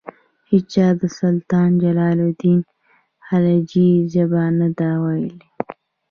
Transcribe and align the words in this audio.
هیچا 0.51 0.87
د 0.99 1.01
سلطان 1.19 1.69
جلال 1.83 2.17
الدین 2.27 2.59
خلجي 3.27 3.89
ژبه 4.13 4.43
نه 4.59 4.67
ده 4.77 4.89
ویلي. 5.01 5.45